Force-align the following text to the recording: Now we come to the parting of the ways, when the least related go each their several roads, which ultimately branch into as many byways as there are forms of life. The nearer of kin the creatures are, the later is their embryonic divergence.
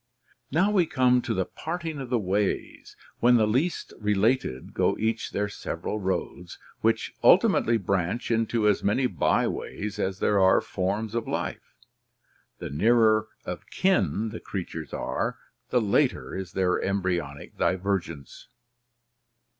Now 0.49 0.71
we 0.71 0.87
come 0.87 1.21
to 1.21 1.33
the 1.35 1.45
parting 1.45 1.99
of 1.99 2.09
the 2.09 2.17
ways, 2.17 2.97
when 3.19 3.35
the 3.35 3.45
least 3.45 3.93
related 3.99 4.73
go 4.73 4.97
each 4.97 5.29
their 5.29 5.47
several 5.47 5.99
roads, 5.99 6.57
which 6.79 7.13
ultimately 7.23 7.77
branch 7.77 8.31
into 8.31 8.67
as 8.67 8.83
many 8.83 9.05
byways 9.05 9.99
as 9.99 10.17
there 10.17 10.39
are 10.39 10.59
forms 10.59 11.13
of 11.13 11.27
life. 11.27 11.75
The 12.57 12.71
nearer 12.71 13.27
of 13.45 13.69
kin 13.69 14.29
the 14.29 14.39
creatures 14.39 14.91
are, 14.91 15.37
the 15.69 15.79
later 15.79 16.33
is 16.35 16.53
their 16.53 16.81
embryonic 16.81 17.55
divergence. 17.59 18.47